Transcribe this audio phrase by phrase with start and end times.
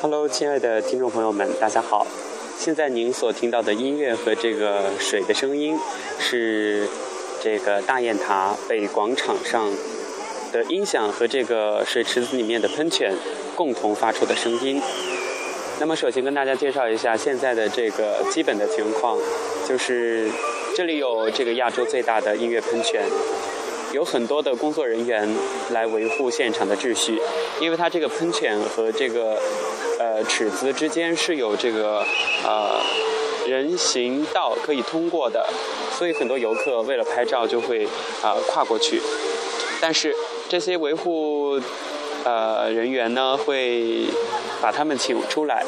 [0.00, 2.06] Hello，亲爱的听众朋友们，大家好。
[2.58, 5.78] 现在您所听到的音乐和这个水的声音，
[6.18, 6.88] 是
[7.42, 9.70] 这个大雁塔北广场上
[10.52, 13.12] 的音响和这个水池子里面的喷泉
[13.54, 14.80] 共同发出的声音。
[15.80, 19.18] 那么，首先跟大家介绍一下现在的这个基本的情况，
[19.68, 20.30] 就是
[20.74, 23.02] 这里有这个亚洲最大的音乐喷泉。
[23.94, 25.28] 有很多的工作人员
[25.70, 27.16] 来维护现场的秩序，
[27.60, 29.38] 因为它这个喷泉和这个
[30.00, 32.04] 呃池子之间是有这个
[32.44, 32.80] 呃
[33.46, 35.46] 人行道可以通过的，
[35.96, 37.86] 所以很多游客为了拍照就会
[38.20, 39.00] 啊跨过去。
[39.80, 40.12] 但是
[40.48, 41.60] 这些维护
[42.24, 44.06] 呃人员呢会
[44.60, 45.64] 把他们请出来，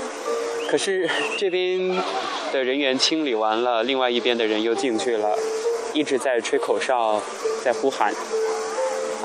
[0.69, 1.09] 可是
[1.39, 1.97] 这边
[2.53, 5.39] 的人员清理完了，另外一边的人又进去了，
[5.97, 7.23] 一直在吹口哨。
[7.65, 8.15] 在呼喊，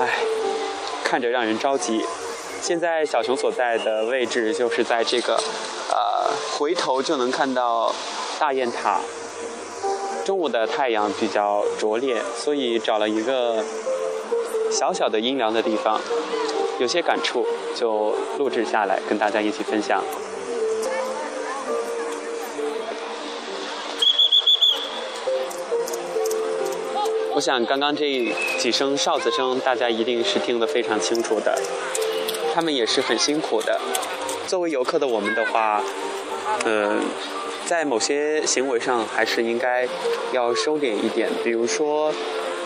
[0.00, 0.18] 唉，
[1.04, 2.04] 看着让人着急。
[2.60, 7.94] 现在小熊所在的位置就是在这个，呃，回头就能看到
[8.40, 9.00] 大雁塔。
[10.24, 13.62] 中午的太阳比较拙劣，所以找了一个
[14.70, 16.00] 小小的阴凉的地方，
[16.80, 17.46] 有些感触，
[17.76, 20.02] 就录制下来跟大家一起分享。
[27.34, 28.04] 我想，刚刚这
[28.58, 31.58] 几声哨子声，大家一定是听得非常清楚的。
[32.54, 33.80] 他们也是很辛苦的。
[34.46, 35.82] 作为游客的我们的话，
[36.66, 37.00] 嗯，
[37.64, 39.88] 在某些行为上还是应该
[40.32, 41.30] 要收敛一点。
[41.42, 42.12] 比如说，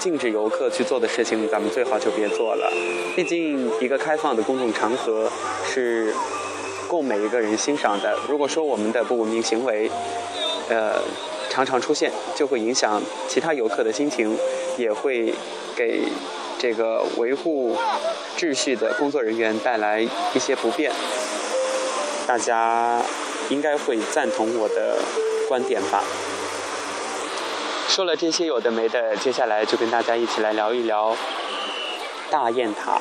[0.00, 2.69] 禁止游客去做的事情，咱们最好就别做了。
[3.14, 5.30] 毕竟，一个开放的公众场合
[5.64, 6.12] 是
[6.89, 8.19] 供每一个人欣赏的。
[8.28, 9.89] 如果说我们的不文明行为，
[10.69, 11.01] 呃。
[11.56, 14.36] 常常出现，就会影响其他游客的心情，
[14.76, 15.32] 也会
[15.74, 16.02] 给
[16.58, 17.74] 这个维护
[18.36, 20.92] 秩序的工作人员带来一些不便。
[22.27, 23.00] 大家
[23.48, 24.98] 应该会赞同我的
[25.48, 26.05] 观点吧？
[27.89, 31.16] 说了这些有的没的，接下来就跟大家一起来聊一聊
[32.30, 33.00] 大雁塔。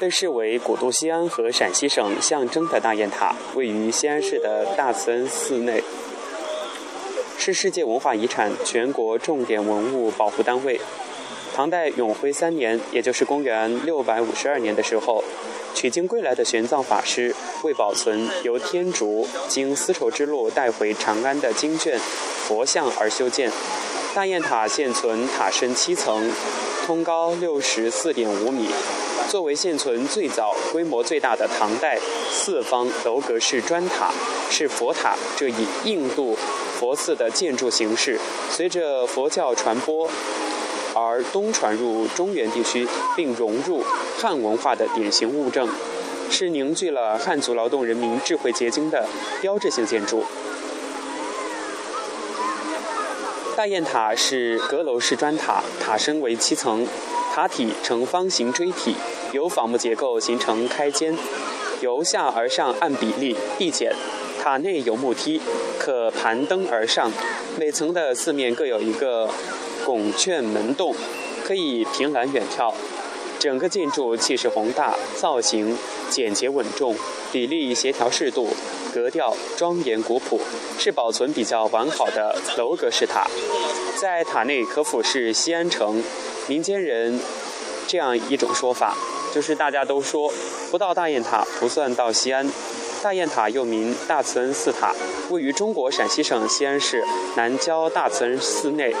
[0.00, 5.84] 被视为古都西安和陕西省象征的大雁塔，位于西安市的大慈恩寺内。
[7.40, 10.78] 是世界文化遗产、全国重点文物保护单位。
[11.54, 15.24] 唐代永徽三年，也就是公元六百五十二年的时候，
[15.74, 17.34] 取经归来的玄奘法师
[17.64, 21.98] 为保存由天竺经丝绸之路带回长安的经卷、
[22.46, 23.50] 佛像而修建。
[24.14, 26.30] 大雁塔现存塔身七层，
[26.84, 28.68] 通高六十四点五米，
[29.30, 31.96] 作为现存最早、规模最大的唐代
[32.28, 34.10] 四方楼阁式砖塔，
[34.50, 36.36] 是佛塔这一印度。
[36.80, 38.18] 佛寺的建筑形式
[38.50, 40.10] 随着佛教传播
[40.96, 43.84] 而东传入中原地区，并融入
[44.18, 45.68] 汉文化的典型物证，
[46.28, 49.06] 是凝聚了汉族劳动人民智慧结晶的
[49.40, 50.24] 标志性建筑。
[53.54, 56.84] 大雁塔是阁楼式砖塔，塔身为七层，
[57.32, 58.96] 塔体呈方形锥体，
[59.32, 61.16] 由仿木结构形成开间，
[61.80, 63.92] 由下而上按比例递减。
[64.42, 65.40] 塔内有木梯，
[65.78, 67.12] 可盘登而上。
[67.58, 69.28] 每层的四面各有一个
[69.84, 70.94] 拱券门洞，
[71.44, 72.72] 可以凭栏远眺。
[73.38, 75.76] 整个建筑气势宏大，造型
[76.08, 76.96] 简洁稳重，
[77.32, 78.48] 比例协调适度，
[78.92, 80.40] 格调庄严古朴，
[80.78, 83.26] 是保存比较完好的楼阁式塔。
[84.00, 86.02] 在塔内可俯视西安城。
[86.48, 87.20] 民间人
[87.86, 88.96] 这样一种说法，
[89.32, 90.32] 就是大家都说
[90.70, 92.48] 不到大雁塔不算到西安。
[93.02, 94.94] 大雁塔又名大慈恩寺塔，
[95.30, 97.02] 位于中国陕西省西安市
[97.34, 98.94] 南郊大慈恩寺内。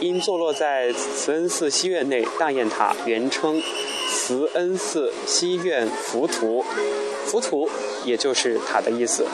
[0.00, 3.62] 因坐落在慈恩寺西院内，大雁塔原称
[4.10, 6.64] 慈恩寺西院浮屠，
[7.26, 7.68] 浮屠
[8.04, 9.24] 也就是塔的意思，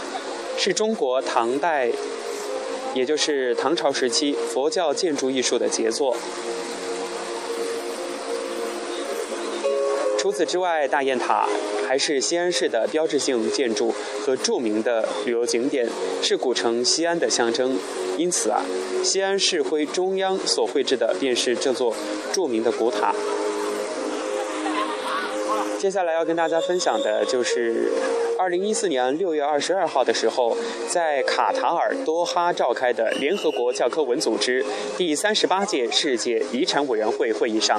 [0.56, 1.90] 是中国唐代，
[2.94, 6.14] 也就是唐朝时期佛教建筑艺术的杰作。
[10.30, 11.44] 除此之外，大雁塔
[11.88, 13.92] 还是西安市的标志性建筑
[14.24, 15.84] 和著名的旅游景点，
[16.22, 17.76] 是古城西安的象征。
[18.16, 18.62] 因此啊，
[19.02, 21.92] 西安市徽中央所绘制的便是这座
[22.32, 23.12] 著名的古塔。
[25.80, 27.90] 接下来要跟大家分享的就是。
[28.38, 30.56] 二零一四年六月二十二号的时候，
[30.88, 34.64] 在卡塔尔多哈召开的联合国教科文组织
[34.96, 37.78] 第三十八届世界遗产委员会会议上，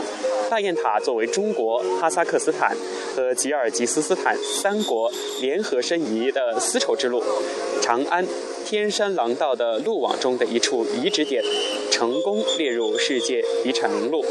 [0.52, 2.78] 大雁塔作为中国、哈萨克斯坦
[3.16, 5.12] 和吉尔吉斯斯坦三国
[5.42, 7.24] 联合申遗的丝绸之路
[7.82, 8.24] 长安
[8.64, 11.44] 天山廊道的路网中的一处遗址点，
[11.92, 14.24] 成功列入世界遗产名录。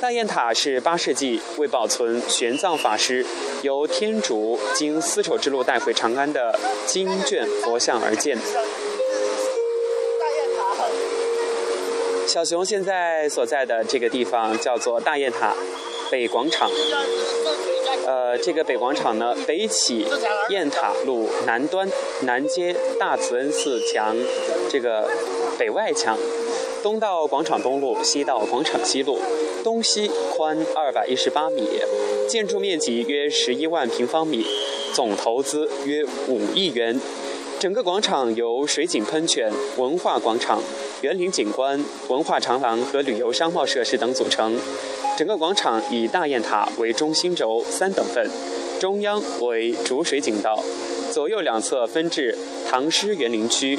[0.00, 3.24] 大雁塔是八世纪为保存玄奘法师
[3.62, 8.36] 由天竺经丝绸之路带回长安的经卷佛像而建。
[12.26, 15.54] 小熊现在所在的这个地方叫做大雁塔
[16.10, 16.70] 北广场。
[18.06, 20.06] 呃，这个北广场呢，北起
[20.50, 21.88] 雁塔路南端，
[22.22, 24.14] 南接大慈恩寺墙，
[24.70, 25.10] 这个
[25.58, 26.16] 北外墙，
[26.82, 29.18] 东到广场东路，西到广场西路，
[29.64, 31.68] 东西宽二百一十八米，
[32.28, 34.44] 建筑面积约十一万平方米，
[34.94, 37.00] 总投资约五亿元。
[37.58, 40.62] 整个广场由水景喷泉、文化广场、
[41.00, 44.58] 园林景观、文化长廊和旅游商贸设施等组成。
[45.16, 48.30] 整个广场以大雁塔为中心轴三等份，
[48.78, 50.62] 中央为主水景道，
[51.10, 52.36] 左右两侧分至
[52.68, 53.78] 唐诗园林区、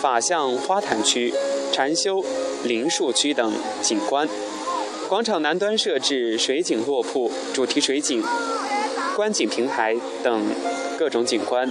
[0.00, 1.30] 法相花坛区、
[1.72, 2.24] 禅修
[2.64, 3.52] 林树区等
[3.82, 4.28] 景观。
[5.08, 8.22] 广场南端设置水景落铺、主题水景、
[9.16, 10.46] 观景平台等
[10.98, 11.68] 各种景观。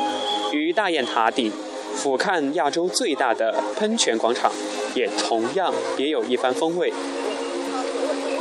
[0.51, 1.51] 与大雁塔顶
[1.95, 4.51] 俯瞰亚洲最大的喷泉广场，
[4.95, 6.91] 也同样别有一番风味。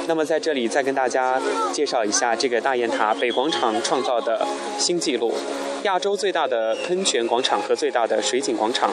[0.07, 1.39] 那么在这里再跟大家
[1.71, 4.47] 介绍一下这个大雁塔北广场创造的
[4.79, 5.35] 新纪录：
[5.83, 8.91] 亚洲最大的喷泉广场和最大的水景广场，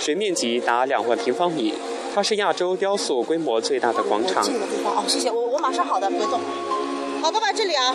[0.00, 1.74] 水面积达两万平方米。
[2.14, 4.42] 它是亚洲雕塑规模最大的广场。
[4.42, 6.40] 这个地方哦，谢谢我，我马上好的，别动。
[7.22, 7.94] 好，爸爸这里啊。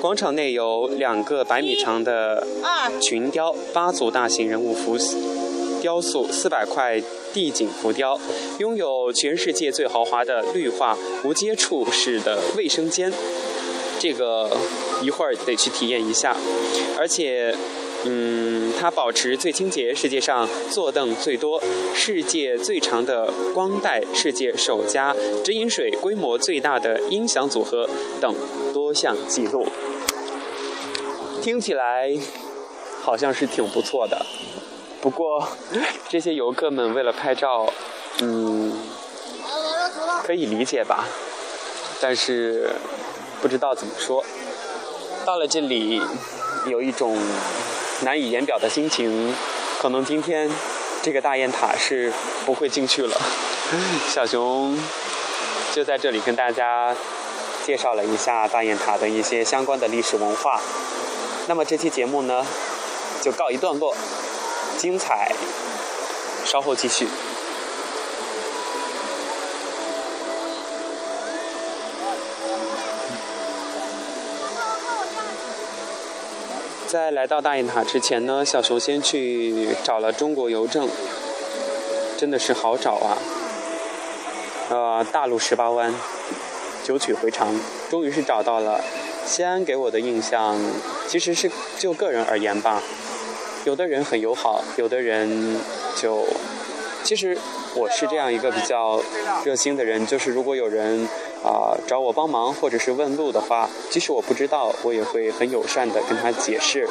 [0.00, 2.46] 广场内有两个百米长的
[3.02, 4.96] 群雕八组大型人物浮
[5.80, 7.02] 雕塑，四百块。
[7.34, 8.18] 地景浮雕
[8.58, 13.12] 拥有全世界最豪华的绿化无接触式的卫生间，
[14.00, 14.50] 这个
[15.02, 16.34] 一会儿得去体验一下。
[16.98, 17.54] 而且，
[18.04, 21.60] 嗯，它保持最清洁，世界上坐凳最多，
[21.94, 25.14] 世界最长的光带，世界首家
[25.44, 27.88] 直饮水规模最大的音响组合
[28.20, 28.34] 等
[28.72, 29.66] 多项记录。
[31.42, 32.16] 听起来
[33.02, 34.24] 好像是挺不错的。
[35.00, 35.48] 不过，
[36.08, 37.72] 这些游客们为了拍照，
[38.20, 38.72] 嗯，
[40.24, 41.04] 可以理解吧。
[42.00, 42.70] 但是
[43.42, 44.24] 不知道怎么说，
[45.24, 46.00] 到了这里，
[46.66, 47.16] 有一种
[48.02, 49.34] 难以言表的心情。
[49.78, 50.50] 可能今天
[51.02, 52.12] 这个大雁塔是
[52.44, 53.20] 不会进去了。
[54.08, 54.76] 小熊
[55.72, 56.94] 就在这里跟大家
[57.64, 60.60] 介绍了一下大雁塔的一些相关的历史文化。
[61.46, 62.44] 那么这期节目呢，
[63.22, 63.94] 就告一段落。
[64.76, 65.32] 精彩，
[66.44, 67.08] 稍后继续。
[76.88, 80.88] 在来到大雁塔之前呢，小熊先去找了中国邮政，
[82.16, 83.18] 真的是好找啊！
[84.70, 85.94] 呃，大路十八弯，
[86.82, 87.54] 九曲回肠，
[87.90, 88.82] 终于是找到了。
[89.26, 90.58] 西安给我的印象，
[91.06, 92.82] 其实是就个人而言吧。
[93.66, 95.60] 有的人很友好，有的人
[95.94, 96.24] 就，
[97.04, 97.36] 其实
[97.74, 99.02] 我是这样一个比较
[99.44, 101.06] 热心的人，就是如果有人
[101.44, 106.88] 啊找我帮忙或者是问路的话，即使我不知道，我也会很友善的跟他解释。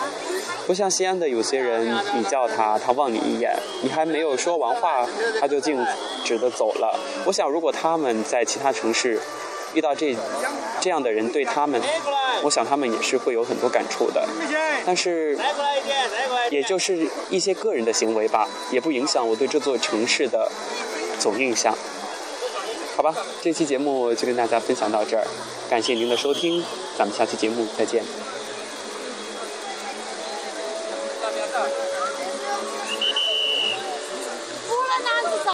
[0.65, 5.07] 不像西安的有些人，你叫他，他望你一眼，你还没有说完话，
[5.39, 5.85] 他就径
[6.25, 6.99] 直的走了。
[7.25, 9.19] 我想，如果他们在其他城市
[9.73, 10.15] 遇到这
[10.81, 11.81] 这样的人，对他们。
[12.43, 14.23] 我想他们也是会有很多感触的，
[14.85, 15.35] 但是，
[16.51, 20.47] 也就是一些个人的行为吧，也不影响我对这座城市的
[21.19, 21.75] 总印象。
[22.97, 23.13] 好吧，
[23.43, 25.23] 这期节目就跟大家分享到这儿，
[25.69, 26.63] 感谢您的收听，
[26.97, 28.03] 咱们下期节目再见。